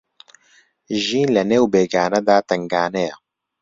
[1.03, 3.15] ژین لە نێو بێگانەدا تەنگانەیە